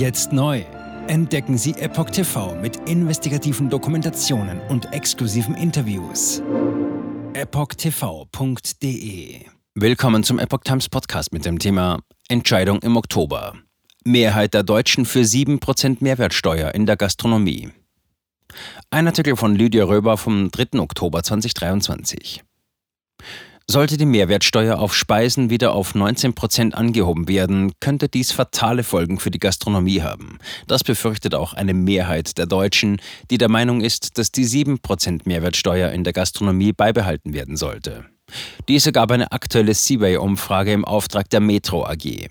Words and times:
Jetzt 0.00 0.32
neu. 0.32 0.64
Entdecken 1.08 1.58
Sie 1.58 1.72
Epoch 1.72 2.08
TV 2.08 2.54
mit 2.54 2.88
investigativen 2.88 3.68
Dokumentationen 3.68 4.58
und 4.70 4.94
exklusiven 4.94 5.54
Interviews. 5.54 6.42
EpochTV.de 7.34 8.70
Willkommen 9.74 10.24
zum 10.24 10.38
Epoch 10.38 10.60
Times 10.64 10.88
Podcast 10.88 11.34
mit 11.34 11.44
dem 11.44 11.58
Thema 11.58 11.98
Entscheidung 12.28 12.80
im 12.80 12.96
Oktober. 12.96 13.58
Mehrheit 14.02 14.54
der 14.54 14.62
Deutschen 14.62 15.04
für 15.04 15.20
7% 15.20 15.98
Mehrwertsteuer 16.00 16.74
in 16.74 16.86
der 16.86 16.96
Gastronomie. 16.96 17.68
Ein 18.88 19.06
Artikel 19.06 19.36
von 19.36 19.54
Lydia 19.54 19.84
Röber 19.84 20.16
vom 20.16 20.50
3. 20.50 20.80
Oktober 20.80 21.22
2023. 21.22 22.42
Sollte 23.70 23.96
die 23.96 24.04
Mehrwertsteuer 24.04 24.80
auf 24.80 24.96
Speisen 24.96 25.48
wieder 25.48 25.74
auf 25.74 25.94
19 25.94 26.34
Prozent 26.34 26.74
angehoben 26.74 27.28
werden, 27.28 27.70
könnte 27.78 28.08
dies 28.08 28.32
fatale 28.32 28.82
Folgen 28.82 29.20
für 29.20 29.30
die 29.30 29.38
Gastronomie 29.38 30.02
haben. 30.02 30.40
Das 30.66 30.82
befürchtet 30.82 31.36
auch 31.36 31.54
eine 31.54 31.72
Mehrheit 31.72 32.36
der 32.36 32.46
Deutschen, 32.46 33.00
die 33.30 33.38
der 33.38 33.48
Meinung 33.48 33.80
ist, 33.80 34.18
dass 34.18 34.32
die 34.32 34.42
7 34.42 34.80
Prozent 34.80 35.24
Mehrwertsteuer 35.24 35.92
in 35.92 36.02
der 36.02 36.12
Gastronomie 36.12 36.72
beibehalten 36.72 37.32
werden 37.32 37.56
sollte. 37.56 38.06
Dies 38.68 38.86
ergab 38.86 39.12
eine 39.12 39.30
aktuelle 39.30 39.74
Seaway-Umfrage 39.74 40.72
im 40.72 40.84
Auftrag 40.84 41.30
der 41.30 41.38
Metro 41.38 41.86
AG. 41.86 42.26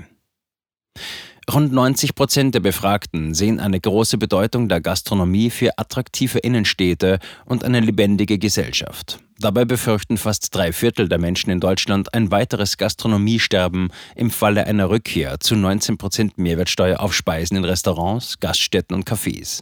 Rund 1.50 1.72
90 1.72 2.16
Prozent 2.16 2.53
der 2.53 2.59
Befragten 2.59 3.34
sehen 3.34 3.62
eine 3.62 3.80
große 3.80 4.17
Bedeutung 4.17 4.67
der 4.67 4.81
Gastronomie 4.81 5.52
für 5.52 5.78
attraktive 5.78 6.40
Innenstädte 6.40 7.20
und 7.45 7.64
eine 7.64 7.80
lebendige 7.80 8.38
Gesellschaft. 8.40 9.20
Dabei 9.42 9.64
befürchten 9.64 10.18
fast 10.18 10.54
drei 10.54 10.74
Viertel 10.74 11.08
der 11.08 11.18
Menschen 11.18 11.50
in 11.50 11.62
Deutschland 11.62 12.14
ein 12.14 12.30
weiteres 12.30 12.76
Gastronomiesterben 12.76 13.90
im 14.16 14.32
Falle 14.32 14.68
einer 14.68 14.90
Rückkehr 14.90 15.40
zu 15.40 15.56
19 15.56 15.98
Prozent 15.98 16.38
Mehrwertsteuer 16.38 17.00
auf 17.00 17.14
Speisen 17.14 17.56
in 17.56 17.64
Restaurants, 17.64 18.40
Gaststätten 18.42 18.94
und 18.96 19.10
Cafés. 19.10 19.62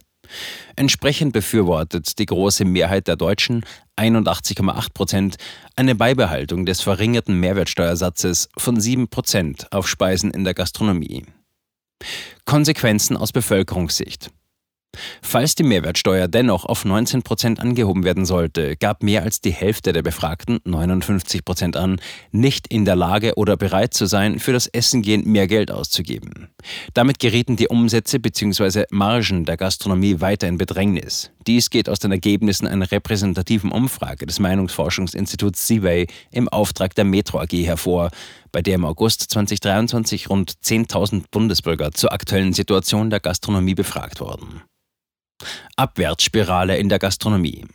Entsprechend 0.76 1.32
befürwortet 1.32 2.18
die 2.18 2.26
große 2.26 2.66
Mehrheit 2.66 3.08
der 3.08 3.18
Deutschen, 3.18 3.64
81,8 3.98 4.94
Prozent, 4.94 5.38
eine 5.76 5.94
Beibehaltung 5.94 6.66
des 6.66 6.82
verringerten 6.82 7.40
Mehrwertsteuersatzes 7.40 8.50
von 8.58 8.80
7 8.80 9.10
Prozent 9.10 9.72
auf 9.72 9.88
Speisen 9.88 10.32
in 10.32 10.44
der 10.44 10.56
Gastronomie. 10.56 11.24
Konsequenzen 12.46 13.16
aus 13.16 13.32
Bevölkerungssicht. 13.32 14.32
Falls 15.22 15.56
die 15.56 15.64
Mehrwertsteuer 15.64 16.28
dennoch 16.28 16.66
auf 16.66 16.86
19 16.86 17.22
Prozent 17.22 17.60
angehoben 17.60 18.04
werden 18.04 18.26
sollte, 18.26 18.76
gab 18.78 19.04
mehr 19.04 19.24
als 19.24 19.42
die 19.42 19.52
Hälfte 19.52 19.94
der 19.94 20.02
Befragten, 20.02 20.60
59 20.64 21.44
Prozent 21.44 21.78
an, 21.78 22.00
nicht 22.32 22.68
in 22.68 22.86
der 22.86 22.96
Lage 22.96 23.36
oder 23.36 23.58
bereit 23.58 23.94
zu 23.94 24.06
sein, 24.06 24.40
für 24.40 24.54
das 24.54 24.68
Essengehen 24.68 25.30
mehr 25.30 25.48
Geld 25.48 25.72
auszugeben. 25.72 26.50
Damit 26.94 27.20
gerieten 27.20 27.56
die 27.56 27.68
Umsätze 27.68 28.20
bzw. 28.20 28.86
Margen 28.92 29.46
der 29.46 29.58
Gastronomie 29.58 30.22
weiter 30.22 30.48
in 30.48 30.58
Bedrängnis. 30.58 31.32
Dies 31.46 31.70
geht 31.70 31.90
aus 31.90 32.00
den 32.00 32.12
Ergebnissen 32.12 32.68
einer 32.68 32.92
repräsentativen 32.92 33.72
Umfrage 33.72 34.26
des 34.26 34.40
Meinungsforschungsinstituts 34.40 35.68
Seaway 35.68 36.08
im 36.32 36.50
Auftrag 36.50 36.96
der 36.96 37.06
Metro 37.06 37.40
AG 37.40 37.52
hervor, 37.52 38.10
bei 38.58 38.64
der 38.64 38.74
im 38.74 38.86
August 38.86 39.22
2023 39.30 40.32
rund 40.32 40.52
10.000 40.52 41.26
Bundesbürger 41.30 41.92
zur 41.92 42.12
aktuellen 42.12 42.54
Situation 42.54 43.12
der 43.12 43.20
Gastronomie 43.20 43.76
befragt 43.76 44.20
wurden. 44.20 44.64
Abwärtsspirale 45.76 46.76
in 46.76 46.90
der 46.90 46.98
Gastronomie. 46.98 47.66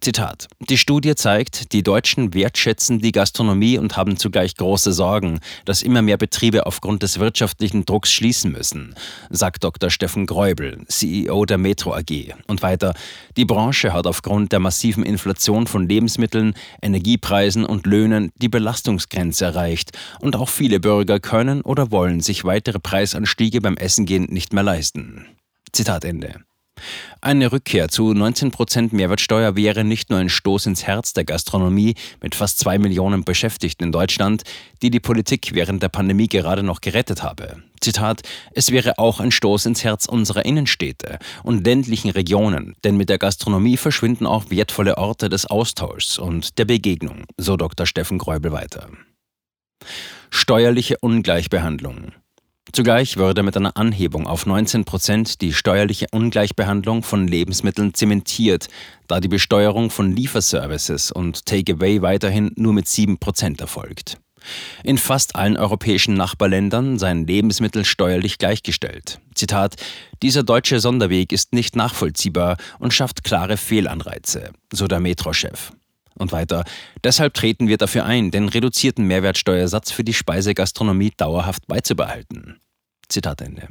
Zitat. 0.00 0.48
Die 0.68 0.76
Studie 0.76 1.14
zeigt, 1.14 1.72
die 1.72 1.82
Deutschen 1.82 2.34
wertschätzen 2.34 2.98
die 2.98 3.12
Gastronomie 3.12 3.78
und 3.78 3.96
haben 3.96 4.16
zugleich 4.16 4.56
große 4.56 4.92
Sorgen, 4.92 5.38
dass 5.64 5.82
immer 5.82 6.02
mehr 6.02 6.16
Betriebe 6.16 6.66
aufgrund 6.66 7.02
des 7.02 7.20
wirtschaftlichen 7.20 7.86
Drucks 7.86 8.12
schließen 8.12 8.52
müssen, 8.52 8.94
sagt 9.30 9.64
Dr. 9.64 9.90
Steffen 9.90 10.26
Gräubel, 10.26 10.84
CEO 10.88 11.44
der 11.46 11.58
Metro 11.58 11.94
AG. 11.94 12.34
Und 12.48 12.62
weiter, 12.62 12.94
die 13.36 13.44
Branche 13.44 13.92
hat 13.92 14.06
aufgrund 14.06 14.52
der 14.52 14.60
massiven 14.60 15.04
Inflation 15.04 15.66
von 15.66 15.88
Lebensmitteln, 15.88 16.54
Energiepreisen 16.82 17.64
und 17.64 17.86
Löhnen 17.86 18.30
die 18.36 18.48
Belastungsgrenze 18.48 19.44
erreicht 19.46 19.92
und 20.20 20.36
auch 20.36 20.48
viele 20.48 20.80
Bürger 20.80 21.20
können 21.20 21.62
oder 21.62 21.90
wollen 21.90 22.20
sich 22.20 22.44
weitere 22.44 22.78
Preisanstiege 22.78 23.60
beim 23.60 23.76
Essengehen 23.76 24.26
nicht 24.28 24.52
mehr 24.52 24.64
leisten. 24.64 25.24
Zitat 25.72 26.04
Ende. 26.04 26.44
Eine 27.20 27.52
Rückkehr 27.52 27.88
zu 27.88 28.10
19% 28.10 28.94
Mehrwertsteuer 28.94 29.56
wäre 29.56 29.84
nicht 29.84 30.10
nur 30.10 30.18
ein 30.18 30.28
Stoß 30.28 30.66
ins 30.66 30.86
Herz 30.86 31.14
der 31.14 31.24
Gastronomie 31.24 31.94
mit 32.22 32.34
fast 32.34 32.58
zwei 32.58 32.78
Millionen 32.78 33.24
Beschäftigten 33.24 33.84
in 33.84 33.92
Deutschland, 33.92 34.42
die 34.82 34.90
die 34.90 35.00
Politik 35.00 35.54
während 35.54 35.82
der 35.82 35.88
Pandemie 35.88 36.28
gerade 36.28 36.62
noch 36.62 36.80
gerettet 36.80 37.22
habe. 37.22 37.62
Zitat, 37.80 38.22
es 38.52 38.72
wäre 38.72 38.98
auch 38.98 39.20
ein 39.20 39.30
Stoß 39.30 39.66
ins 39.66 39.84
Herz 39.84 40.06
unserer 40.06 40.44
Innenstädte 40.44 41.18
und 41.42 41.64
ländlichen 41.64 42.10
Regionen, 42.10 42.74
denn 42.84 42.96
mit 42.96 43.08
der 43.08 43.18
Gastronomie 43.18 43.76
verschwinden 43.76 44.26
auch 44.26 44.50
wertvolle 44.50 44.98
Orte 44.98 45.28
des 45.28 45.46
Austauschs 45.46 46.18
und 46.18 46.58
der 46.58 46.64
Begegnung, 46.64 47.24
so 47.36 47.56
Dr. 47.56 47.86
Steffen 47.86 48.18
Gräubel 48.18 48.52
weiter. 48.52 48.88
Steuerliche 50.30 50.98
Ungleichbehandlung. 50.98 52.12
Zugleich 52.74 53.16
würde 53.16 53.44
mit 53.44 53.56
einer 53.56 53.76
Anhebung 53.76 54.26
auf 54.26 54.46
19 54.46 54.84
Prozent 54.84 55.40
die 55.42 55.52
steuerliche 55.52 56.06
Ungleichbehandlung 56.10 57.04
von 57.04 57.28
Lebensmitteln 57.28 57.94
zementiert, 57.94 58.66
da 59.06 59.20
die 59.20 59.28
Besteuerung 59.28 59.90
von 59.90 60.10
Lieferservices 60.10 61.12
und 61.12 61.46
Takeaway 61.46 62.02
weiterhin 62.02 62.50
nur 62.56 62.72
mit 62.72 62.88
7 62.88 63.18
Prozent 63.18 63.60
erfolgt. 63.60 64.18
In 64.82 64.98
fast 64.98 65.36
allen 65.36 65.56
europäischen 65.56 66.14
Nachbarländern 66.14 66.98
seien 66.98 67.28
Lebensmittel 67.28 67.84
steuerlich 67.84 68.38
gleichgestellt. 68.38 69.20
Zitat: 69.36 69.76
Dieser 70.20 70.42
deutsche 70.42 70.80
Sonderweg 70.80 71.30
ist 71.30 71.52
nicht 71.52 71.76
nachvollziehbar 71.76 72.56
und 72.80 72.92
schafft 72.92 73.22
klare 73.22 73.56
Fehlanreize, 73.56 74.50
so 74.72 74.88
der 74.88 74.98
Metro-Chef. 74.98 75.70
Und 76.18 76.32
weiter, 76.32 76.64
deshalb 77.04 77.34
treten 77.34 77.68
wir 77.68 77.76
dafür 77.76 78.04
ein, 78.04 78.32
den 78.32 78.48
reduzierten 78.48 79.06
Mehrwertsteuersatz 79.06 79.92
für 79.92 80.02
die 80.02 80.14
Speisegastronomie 80.14 81.12
dauerhaft 81.16 81.68
beizubehalten. 81.68 82.60
Zitat 83.08 83.40
Ende. 83.40 83.68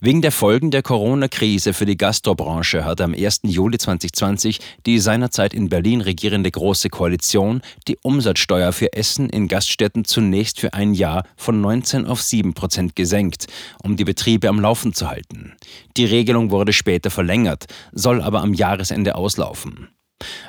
Wegen 0.00 0.20
der 0.20 0.32
Folgen 0.32 0.70
der 0.70 0.82
Corona-Krise 0.82 1.72
für 1.72 1.86
die 1.86 1.96
Gastrobranche 1.96 2.84
hat 2.84 3.00
am 3.00 3.14
1. 3.14 3.40
Juli 3.44 3.78
2020 3.78 4.60
die 4.84 4.98
seinerzeit 4.98 5.54
in 5.54 5.70
Berlin 5.70 6.02
regierende 6.02 6.50
Große 6.50 6.90
Koalition 6.90 7.62
die 7.88 7.96
Umsatzsteuer 8.02 8.72
für 8.72 8.92
Essen 8.92 9.30
in 9.30 9.48
Gaststätten 9.48 10.04
zunächst 10.04 10.60
für 10.60 10.74
ein 10.74 10.92
Jahr 10.92 11.24
von 11.36 11.60
19 11.60 12.04
auf 12.04 12.20
7 12.20 12.52
Prozent 12.52 12.94
gesenkt, 12.94 13.46
um 13.82 13.96
die 13.96 14.04
Betriebe 14.04 14.48
am 14.48 14.60
Laufen 14.60 14.92
zu 14.92 15.08
halten. 15.08 15.54
Die 15.96 16.04
Regelung 16.04 16.50
wurde 16.50 16.74
später 16.74 17.10
verlängert, 17.10 17.64
soll 17.92 18.20
aber 18.20 18.42
am 18.42 18.52
Jahresende 18.52 19.14
auslaufen. 19.14 19.88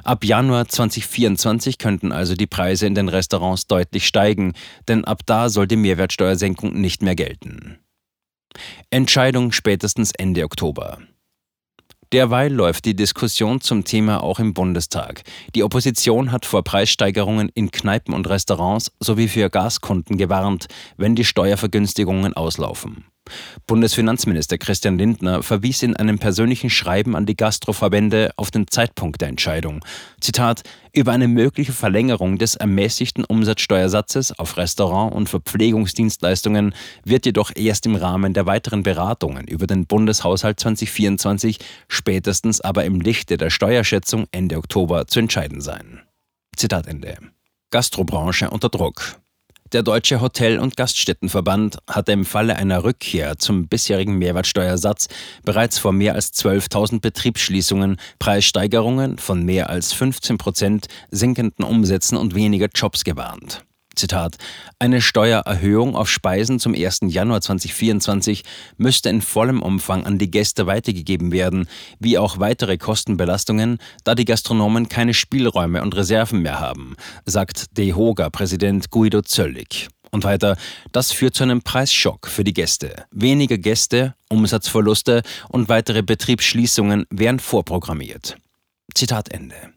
Ab 0.04 0.24
Januar 0.24 0.68
2024 0.68 1.78
könnten 1.78 2.12
also 2.12 2.36
die 2.36 2.48
Preise 2.48 2.86
in 2.86 2.96
den 2.96 3.10
Restaurants 3.10 3.68
deutlich 3.68 4.08
steigen, 4.08 4.54
denn 4.88 5.06
ab 5.06 5.22
da 5.26 5.50
soll 5.50 5.68
die 5.68 5.76
Mehrwertsteuersenkung 5.76 6.80
nicht 6.80 7.02
mehr 7.02 7.16
gelten. 7.16 7.80
Entscheidung 8.90 9.52
spätestens 9.52 10.12
Ende 10.12 10.44
Oktober. 10.44 11.00
Derweil 12.14 12.54
läuft 12.54 12.86
die 12.86 12.96
Diskussion 12.96 13.60
zum 13.60 13.84
Thema 13.84 14.24
auch 14.24 14.40
im 14.40 14.54
Bundestag. 14.54 15.24
Die 15.56 15.64
Opposition 15.64 16.32
hat 16.32 16.46
vor 16.46 16.64
Preissteigerungen 16.64 17.50
in 17.54 17.70
Kneipen 17.70 18.14
und 18.14 18.30
Restaurants 18.30 18.92
sowie 19.02 19.28
für 19.28 19.50
Gaskunden 19.50 20.18
gewarnt, 20.18 20.68
wenn 20.96 21.16
die 21.16 21.26
Steuervergünstigungen 21.26 22.34
auslaufen. 22.34 23.06
Bundesfinanzminister 23.68 24.58
Christian 24.58 24.98
Lindner 24.98 25.44
verwies 25.44 25.84
in 25.84 25.96
einem 25.96 26.20
persönlichen 26.20 26.70
Schreiben 26.70 27.16
an 27.16 27.26
die 27.26 27.36
Gastroverbände 27.36 28.32
auf 28.38 28.52
den 28.52 28.68
Zeitpunkt 28.68 29.22
der 29.22 29.30
Entscheidung. 29.30 29.84
Zitat: 30.20 30.64
Über 30.94 31.12
eine 31.12 31.28
mögliche 31.28 31.74
Verlängerung 31.74 32.38
des 32.38 32.56
ermäßigten 32.56 33.26
Umsatzsteuersatzes 33.26 34.38
auf 34.38 34.58
Restaurant- 34.58 35.14
und 35.14 35.30
Verpflegungsdienstleistungen 35.30 36.74
wird 37.04 37.26
jedoch 37.26 37.52
erst 37.56 37.86
im 37.86 37.96
Rahmen 37.96 38.34
der 38.34 38.46
weiteren 38.46 38.84
Beratungen 38.84 39.48
über 39.48 39.68
den 39.68 39.86
Bundeshaushalt 39.86 40.60
2024, 40.60 41.60
spätestens 41.88 42.62
aber 42.62 42.86
im 42.86 43.02
Lichte 43.02 43.38
der 43.38 43.50
Steuerschätzung 43.50 44.28
Ende 44.32 44.58
Oktober 44.58 45.08
zu 45.08 45.20
entscheiden 45.20 45.62
sein. 45.62 46.02
Zitat 46.56 46.88
Ende. 46.88 47.18
Gastrobranche 47.70 48.50
unter 48.50 48.70
Druck. 48.70 49.20
Der 49.74 49.84
Deutsche 49.84 50.22
Hotel- 50.22 50.60
und 50.60 50.78
Gaststättenverband 50.78 51.80
hatte 51.88 52.14
im 52.14 52.24
Falle 52.24 52.56
einer 52.56 52.86
Rückkehr 52.86 53.38
zum 53.38 53.68
bisherigen 53.68 54.18
Mehrwertsteuersatz 54.18 55.10
bereits 55.44 55.78
vor 55.78 55.92
mehr 55.92 56.16
als 56.16 56.34
12.000 56.34 57.02
Betriebsschließungen, 57.02 57.98
Preissteigerungen 58.18 59.18
von 59.18 59.44
mehr 59.44 59.70
als 59.70 59.92
15 59.92 60.38
Prozent, 60.38 60.88
sinkenden 61.12 61.66
Umsätzen 61.66 62.18
und 62.18 62.34
weniger 62.34 62.68
Jobs 62.74 63.04
gewarnt. 63.04 63.67
Zitat, 63.98 64.38
eine 64.80 65.02
Steuererhöhung 65.02 65.96
auf 65.96 66.10
Speisen 66.10 66.60
zum 66.60 66.74
1. 66.74 67.00
Januar 67.08 67.42
2024 67.42 68.44
müsste 68.78 69.10
in 69.10 69.22
vollem 69.22 69.62
Umfang 69.62 70.06
an 70.06 70.18
die 70.18 70.32
Gäste 70.32 70.68
weitergegeben 70.68 71.32
werden, 71.32 71.68
wie 72.00 72.18
auch 72.18 72.40
weitere 72.40 72.78
Kostenbelastungen, 72.78 73.80
da 74.04 74.16
die 74.16 74.26
Gastronomen 74.26 74.88
keine 74.90 75.14
Spielräume 75.14 75.82
und 75.82 75.96
Reserven 75.96 76.42
mehr 76.42 76.60
haben, 76.60 76.96
sagt 77.26 77.78
DEHOGA-Präsident 77.78 78.92
Guido 78.92 79.22
Zöllig. 79.22 79.90
Und 80.12 80.24
weiter, 80.24 80.58
das 80.92 81.12
führt 81.12 81.36
zu 81.36 81.44
einem 81.44 81.62
Preisschock 81.62 82.28
für 82.28 82.44
die 82.44 82.54
Gäste. 82.54 83.06
Weniger 83.12 83.58
Gäste, 83.58 84.16
Umsatzverluste 84.30 85.22
und 85.50 85.70
weitere 85.70 86.02
Betriebsschließungen 86.02 87.06
wären 87.10 87.40
vorprogrammiert. 87.40 88.38
Zitat 88.94 89.30
Ende. 89.30 89.77